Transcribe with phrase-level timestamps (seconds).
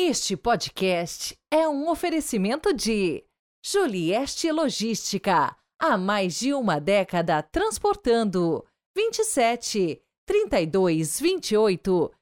[0.00, 3.24] Este podcast é um oferecimento de
[3.60, 8.64] Julieste Logística, há mais de uma década transportando
[8.96, 12.12] 27 32 28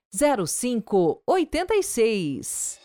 [0.47, 2.81] 05 86.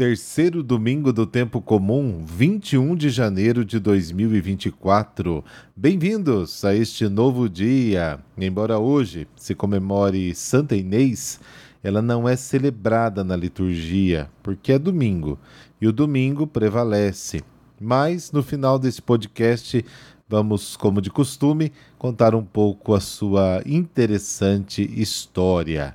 [0.00, 5.44] Terceiro domingo do tempo comum, 21 de janeiro de 2024.
[5.76, 8.18] Bem-vindos a este novo dia.
[8.38, 11.38] Embora hoje se comemore Santa Inês,
[11.84, 15.38] ela não é celebrada na liturgia, porque é domingo,
[15.78, 17.44] e o domingo prevalece.
[17.78, 19.84] Mas no final desse podcast,
[20.26, 25.94] vamos, como de costume, contar um pouco a sua interessante história.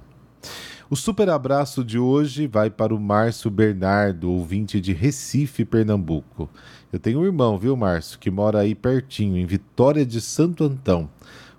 [0.88, 6.48] O super abraço de hoje vai para o Márcio Bernardo, ouvinte de Recife, Pernambuco.
[6.94, 11.10] Eu tenho um irmão, viu, Márcio, que mora aí pertinho, em Vitória de Santo Antão.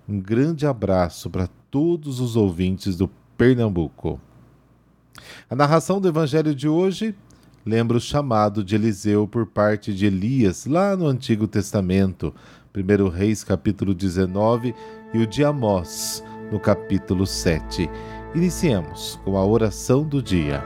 [0.08, 4.20] Um grande abraço para todos os ouvintes do Pernambuco.
[5.50, 7.12] A narração do evangelho de hoje
[7.64, 12.32] lembra o chamado de Eliseu por parte de Elias, lá no Antigo Testamento,
[12.72, 14.72] 1 Reis capítulo 19
[15.12, 17.90] e o de Amós, no capítulo 7.
[18.34, 20.62] Iniciemos com a oração do dia.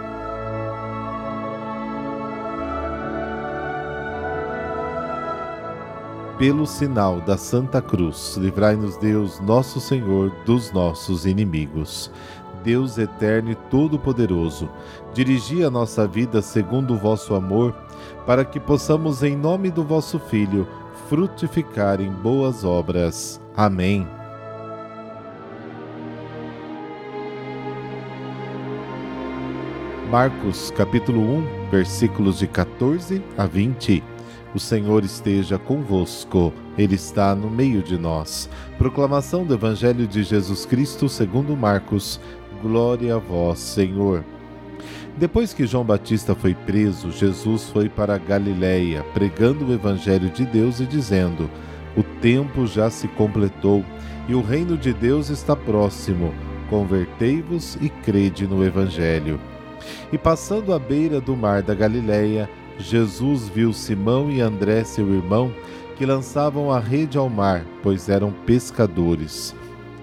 [6.39, 12.11] Pelo sinal da Santa Cruz, livrai-nos Deus, nosso Senhor, dos nossos inimigos.
[12.65, 14.69] Deus eterno e todo-poderoso,
[15.15, 17.75] dirigi a nossa vida segundo o vosso amor,
[18.27, 20.67] para que possamos, em nome do vosso Filho,
[21.09, 23.41] frutificar em boas obras.
[23.57, 24.07] Amém.
[30.11, 34.03] Marcos capítulo 1, versículos de 14 a 20.
[34.53, 38.51] O Senhor esteja convosco, Ele está no meio de nós.
[38.77, 42.21] Proclamação do Evangelho de Jesus Cristo segundo Marcos.
[42.61, 44.25] Glória a vós, Senhor.
[45.17, 50.81] Depois que João Batista foi preso, Jesus foi para Galiléia, pregando o Evangelho de Deus
[50.81, 51.49] e dizendo:
[51.97, 53.85] O tempo já se completou
[54.29, 56.35] e o reino de Deus está próximo.
[56.69, 59.39] Convertei-vos e crede no Evangelho.
[60.13, 62.49] E passando à beira do mar da Galileia,
[62.79, 65.53] Jesus viu Simão e André, seu irmão,
[65.97, 69.55] que lançavam a rede ao mar, pois eram pescadores.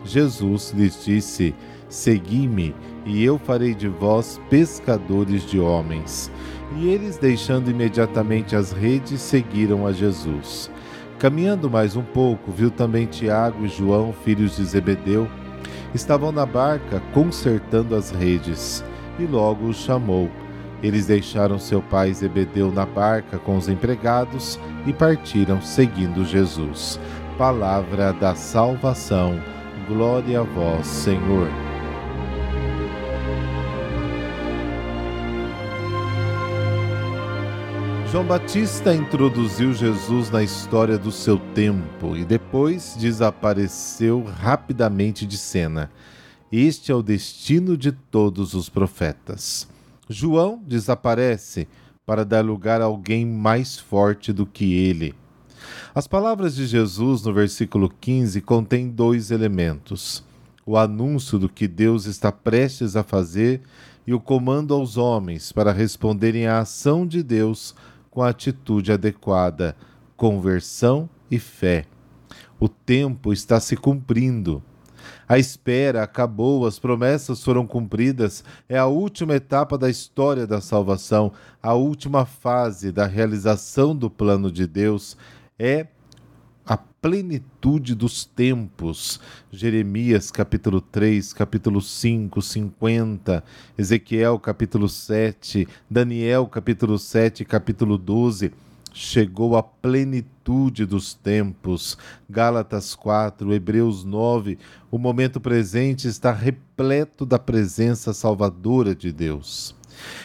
[0.06, 1.56] Jesus lhes disse:
[1.90, 6.32] Segui-me, e eu farei de vós pescadores de homens.
[6.78, 10.70] E eles, deixando imediatamente as redes, seguiram a Jesus.
[11.18, 15.28] Caminhando mais um pouco, viu também Tiago e João, filhos de Zebedeu.
[15.96, 18.84] Estavam na barca consertando as redes
[19.20, 20.30] e logo os chamou.
[20.82, 27.00] Eles deixaram seu pai Zebedeu na barca com os empregados e partiram seguindo Jesus.
[27.38, 29.42] Palavra da salvação.
[29.88, 31.48] Glória a vós, Senhor.
[38.12, 45.92] João Batista introduziu Jesus na história do seu tempo e depois desapareceu rapidamente de cena.
[46.52, 49.68] Este é o destino de todos os profetas.
[50.10, 51.68] João desaparece
[52.06, 55.14] para dar lugar a alguém mais forte do que ele.
[55.94, 60.24] As palavras de Jesus no versículo 15 contêm dois elementos:
[60.66, 63.62] o anúncio do que Deus está prestes a fazer
[64.06, 67.76] e o comando aos homens para responderem à ação de Deus
[68.10, 69.76] com a atitude adequada,
[70.16, 71.86] conversão e fé.
[72.58, 74.64] O tempo está se cumprindo.
[75.28, 81.32] A espera acabou, as promessas foram cumpridas, é a última etapa da história da salvação,
[81.62, 85.18] a última fase da realização do plano de Deus.
[85.60, 85.88] É
[86.66, 89.20] a plenitude dos tempos.
[89.52, 93.44] Jeremias capítulo 3, capítulo 5, 50,
[93.78, 98.52] Ezequiel capítulo 7, Daniel capítulo 7, capítulo 12
[98.98, 101.98] chegou a plenitude dos tempos.
[102.28, 104.58] Gálatas 4, Hebreus 9,
[104.90, 109.76] o momento presente está repleto da presença salvadora de Deus.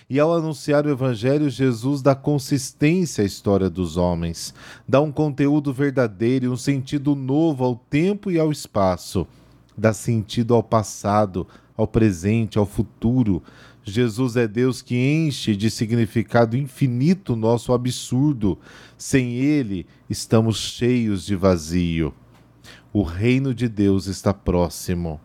[0.08, 4.54] E ao anunciar o Evangelho, Jesus dá consistência à história dos homens,
[4.88, 9.26] dá um conteúdo verdadeiro e um sentido novo ao tempo e ao espaço,
[9.76, 11.46] dá sentido ao passado,
[11.76, 13.42] ao presente, ao futuro,
[13.84, 18.58] Jesus é Deus que enche de significado infinito nosso absurdo.
[18.96, 22.14] Sem Ele, estamos cheios de vazio.
[22.92, 25.20] O reino de Deus está próximo.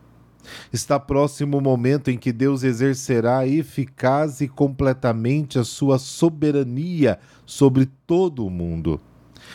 [0.71, 7.85] Está próximo o momento em que Deus exercerá eficaz e completamente a sua soberania sobre
[8.07, 8.99] todo o mundo.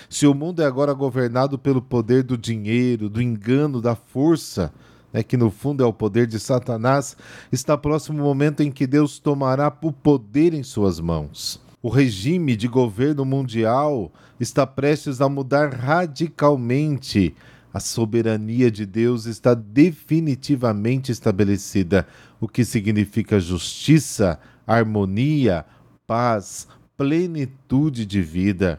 [0.09, 4.73] Se o mundo é agora governado pelo poder do dinheiro, do engano, da força,
[5.13, 7.17] né, que no fundo é o poder de Satanás,
[7.51, 11.61] está próximo o momento em que Deus tomará o poder em suas mãos.
[11.83, 17.35] O regime de governo mundial está prestes a mudar radicalmente.
[17.75, 22.07] A soberania de Deus está definitivamente estabelecida,
[22.41, 25.65] o que significa justiça, harmonia,
[26.07, 28.79] paz, plenitude de vida.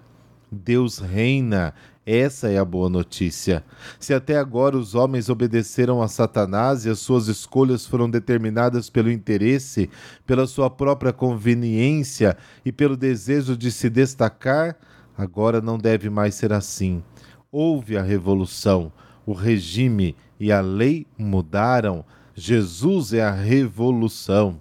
[0.52, 1.74] Deus reina.
[2.06, 3.64] Essa é a boa notícia.
[3.98, 9.10] Se até agora os homens obedeceram a Satanás e as suas escolhas foram determinadas pelo
[9.10, 9.90] interesse,
[10.26, 12.36] pela sua própria conveniência
[12.66, 14.76] e pelo desejo de se destacar,
[15.18, 17.02] agora não deve mais ser assim.
[17.50, 18.92] Houve a revolução,
[19.26, 22.04] o regime e a lei mudaram.
[22.36, 24.60] Jesus é a revolução.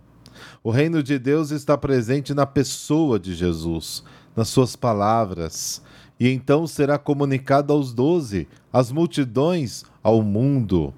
[0.63, 4.05] O reino de Deus está presente na pessoa de Jesus
[4.35, 5.83] nas suas palavras,
[6.23, 10.95] e então será comunicado aos doze, às multidões, ao mundo.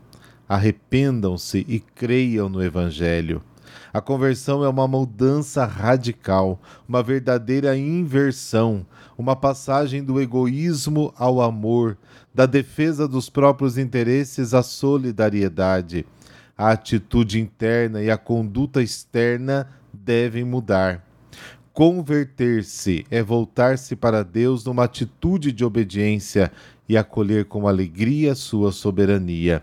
[0.46, 3.42] Arrependam-se e creiam no Evangelho.
[3.90, 8.84] A conversão é uma mudança radical, uma verdadeira inversão,
[9.16, 11.96] uma passagem do egoísmo ao amor,
[12.34, 16.04] da defesa dos próprios interesses à solidariedade.
[16.54, 21.02] A atitude interna e a conduta externa devem mudar.
[21.74, 26.52] Converter-se é voltar-se para Deus numa atitude de obediência
[26.88, 29.60] e acolher com alegria sua soberania.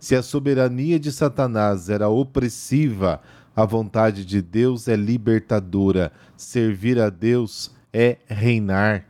[0.00, 3.20] Se a soberania de Satanás era opressiva,
[3.54, 6.10] a vontade de Deus é libertadora.
[6.34, 9.04] Servir a Deus é reinar.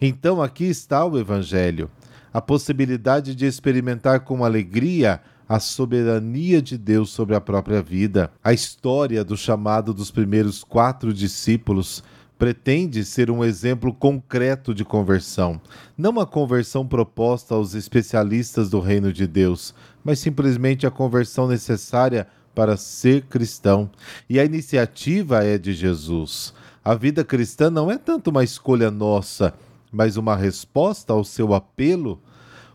[0.00, 1.88] Então aqui está o Evangelho,
[2.32, 8.30] a possibilidade de experimentar com alegria a soberania de Deus sobre a própria vida.
[8.42, 12.02] A história do chamado dos primeiros quatro discípulos
[12.38, 15.60] pretende ser um exemplo concreto de conversão,
[15.96, 22.26] não uma conversão proposta aos especialistas do reino de Deus, mas simplesmente a conversão necessária
[22.54, 23.90] para ser cristão.
[24.28, 26.52] E a iniciativa é de Jesus.
[26.84, 29.54] A vida cristã não é tanto uma escolha nossa,
[29.90, 32.20] mas uma resposta ao seu apelo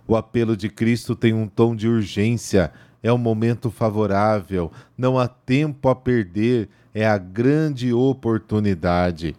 [0.10, 2.74] o apelo de Cristo tem um tom de urgência,
[3.04, 9.36] é um momento favorável, não há tempo a perder, é a grande oportunidade.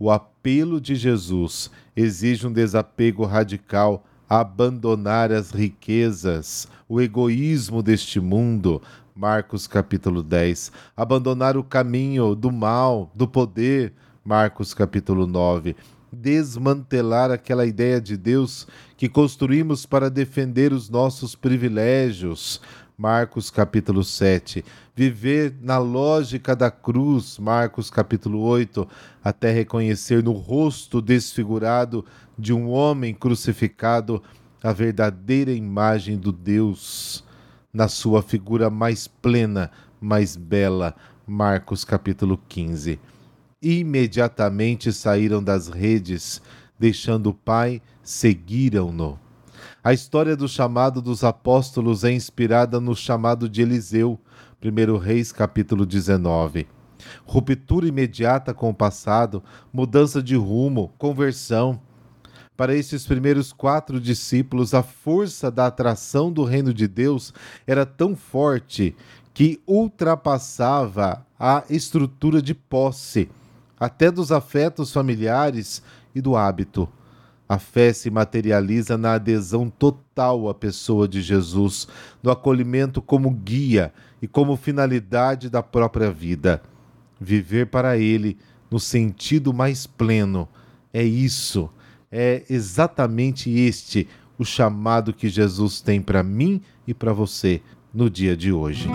[0.00, 8.82] O apelo de Jesus exige um desapego radical, abandonar as riquezas, o egoísmo deste mundo.
[9.14, 10.72] Marcos capítulo 10.
[10.96, 13.92] Abandonar o caminho do mal, do poder.
[14.24, 15.76] Marcos capítulo 9
[16.12, 18.66] desmantelar aquela ideia de Deus
[18.96, 22.60] que construímos para defender os nossos privilégios.
[22.96, 24.64] Marcos capítulo 7.
[24.94, 28.86] Viver na lógica da cruz, Marcos capítulo 8,
[29.24, 32.04] até reconhecer no rosto desfigurado
[32.38, 34.22] de um homem crucificado
[34.62, 37.24] a verdadeira imagem do Deus,
[37.72, 39.70] na sua figura mais plena,
[40.00, 40.94] mais bela,
[41.26, 43.00] Marcos capítulo 15
[43.62, 46.42] imediatamente saíram das redes,
[46.78, 49.18] deixando o Pai, seguiram-no.
[49.84, 54.18] A história do chamado dos apóstolos é inspirada no chamado de Eliseu,
[54.62, 56.66] 1 Reis capítulo 19.
[57.24, 59.42] Ruptura imediata com o passado,
[59.72, 61.80] mudança de rumo, conversão.
[62.56, 67.32] Para esses primeiros quatro discípulos, a força da atração do reino de Deus
[67.66, 68.94] era tão forte
[69.34, 73.28] que ultrapassava a estrutura de posse
[73.82, 75.82] até dos afetos familiares
[76.14, 76.88] e do hábito.
[77.48, 81.88] A fé se materializa na adesão total à pessoa de Jesus,
[82.22, 86.62] no acolhimento como guia e como finalidade da própria vida.
[87.20, 88.38] Viver para Ele
[88.70, 90.48] no sentido mais pleno.
[90.92, 91.68] É isso,
[92.08, 94.08] é exatamente este
[94.38, 97.60] o chamado que Jesus tem para mim e para você
[97.92, 98.88] no dia de hoje.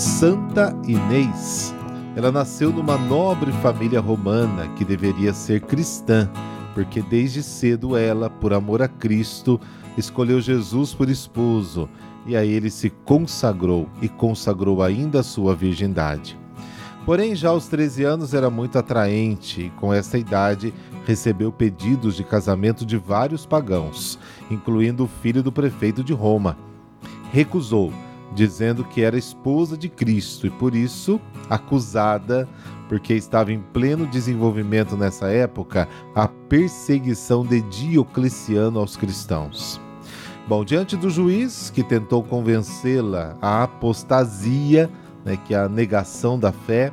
[0.00, 1.74] Santa Inês.
[2.16, 6.26] Ela nasceu numa nobre família romana que deveria ser cristã,
[6.72, 9.60] porque desde cedo ela, por amor a Cristo,
[9.98, 11.86] escolheu Jesus por esposo
[12.26, 16.38] e a ele se consagrou e consagrou ainda a sua virgindade.
[17.04, 20.72] Porém, já aos 13 anos era muito atraente e, com essa idade,
[21.04, 24.18] recebeu pedidos de casamento de vários pagãos,
[24.50, 26.56] incluindo o filho do prefeito de Roma.
[27.30, 27.92] Recusou
[28.32, 32.48] dizendo que era esposa de Cristo e por isso acusada,
[32.88, 39.80] porque estava em pleno desenvolvimento nessa época, a perseguição de Diocleciano aos cristãos.
[40.48, 44.90] Bom, diante do juiz que tentou convencê-la à apostasia,
[45.24, 46.92] né, que é a negação da fé,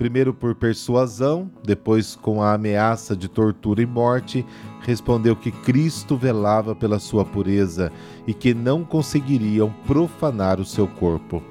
[0.00, 4.46] primeiro por persuasão, depois com a ameaça de tortura e morte,
[4.80, 7.92] respondeu que Cristo velava pela sua pureza
[8.26, 11.42] e que não conseguiriam profanar o seu corpo.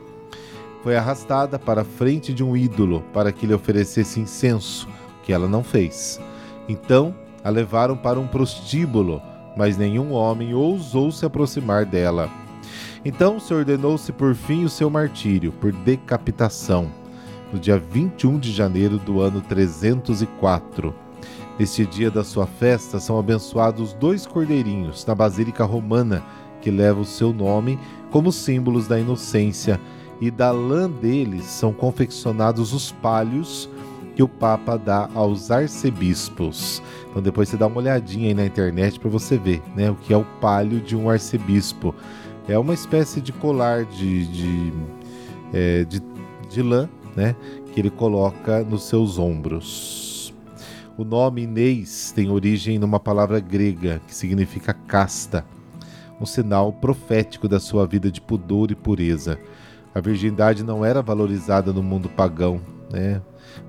[0.82, 4.88] Foi arrastada para a frente de um ídolo para que lhe oferecesse incenso,
[5.22, 6.20] que ela não fez.
[6.68, 7.14] Então
[7.44, 9.22] a levaram para um prostíbulo,
[9.56, 12.28] mas nenhum homem ousou se aproximar dela.
[13.06, 16.98] Então se ordenou-se por fim o seu martírio, por decapitação
[17.52, 20.94] no dia 21 de janeiro do ano 304.
[21.58, 26.24] Neste dia da sua festa são abençoados dois cordeirinhos na Basílica Romana,
[26.62, 27.78] que leva o seu nome
[28.12, 29.80] como símbolos da inocência,
[30.22, 33.70] e da lã deles são confeccionados os palhos
[34.16, 36.84] que o Papa dá aos arcebispos.
[37.10, 40.14] Então depois você dá uma olhadinha aí na internet para você ver né, o que
[40.14, 41.96] é o palio de um arcebispo.
[42.48, 44.74] É uma espécie de colar de, de,
[45.54, 46.02] é, de,
[46.50, 47.36] de lã né,
[47.74, 50.34] que ele coloca nos seus ombros.
[50.98, 55.46] O nome Inês tem origem numa palavra grega que significa casta,
[56.20, 59.40] um sinal profético da sua vida de pudor e pureza.
[59.96, 62.60] A virgindade não era valorizada no mundo pagão,
[62.92, 63.22] né?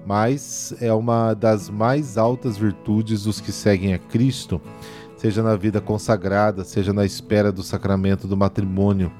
[0.04, 4.60] mas é uma das mais altas virtudes dos que seguem a Cristo,
[5.16, 9.12] seja na vida consagrada, seja na espera do sacramento do matrimônio,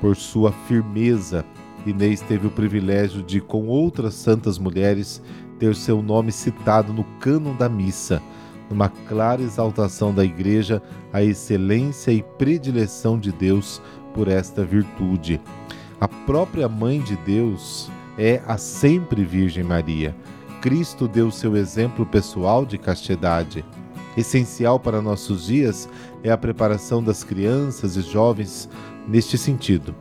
[0.00, 1.44] por sua firmeza
[1.88, 5.22] Inês teve o privilégio de, com outras santas mulheres,
[5.58, 8.22] ter seu nome citado no cânon da missa,
[8.70, 13.80] numa clara exaltação da Igreja à excelência e predileção de Deus
[14.12, 15.40] por esta virtude.
[16.00, 20.14] A própria Mãe de Deus é a sempre Virgem Maria.
[20.60, 23.64] Cristo deu seu exemplo pessoal de castidade.
[24.16, 25.88] Essencial para nossos dias
[26.22, 28.68] é a preparação das crianças e jovens
[29.08, 29.94] neste sentido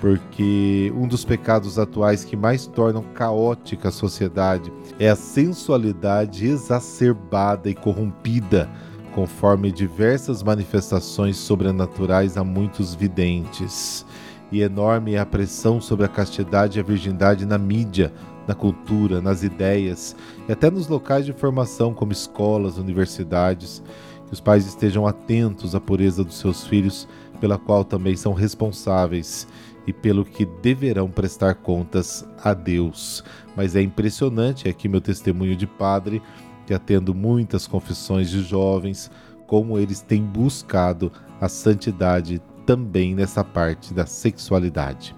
[0.00, 7.70] porque um dos pecados atuais que mais tornam caótica a sociedade é a sensualidade exacerbada
[7.70, 8.68] e corrompida,
[9.14, 14.04] conforme diversas manifestações sobrenaturais a muitos videntes.
[14.52, 18.12] E enorme é a pressão sobre a castidade e a virgindade na mídia,
[18.46, 20.14] na cultura, nas ideias
[20.48, 23.82] e até nos locais de formação como escolas, universidades.
[24.26, 27.08] Que os pais estejam atentos à pureza dos seus filhos,
[27.40, 29.46] pela qual também são responsáveis
[29.86, 33.22] e pelo que deverão prestar contas a Deus.
[33.56, 36.20] Mas é impressionante aqui meu testemunho de padre,
[36.66, 39.10] que atendo muitas confissões de jovens,
[39.46, 45.14] como eles têm buscado a santidade também nessa parte da sexualidade.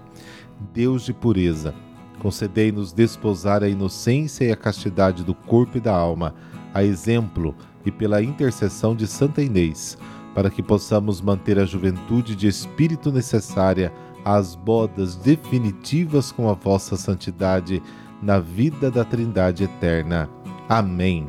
[0.73, 1.73] Deus de pureza,
[2.19, 6.35] concedei-nos desposar a inocência e a castidade do corpo e da alma,
[6.73, 9.97] a exemplo e pela intercessão de Santa Inês,
[10.35, 13.91] para que possamos manter a juventude de espírito necessária
[14.37, 17.81] as bodas definitivas com a vossa santidade
[18.21, 20.29] na vida da Trindade eterna.
[20.67, 21.27] Amém.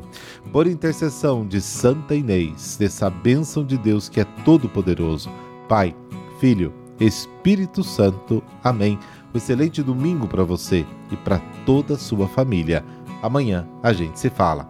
[0.52, 5.30] Por intercessão de Santa Inês, dessa bênção de Deus que é todo-poderoso,
[5.66, 5.96] Pai,
[6.38, 8.42] Filho, Espírito Santo.
[8.62, 8.98] Amém.
[9.32, 12.84] Um excelente domingo para você e para toda a sua família.
[13.22, 14.68] Amanhã a gente se fala.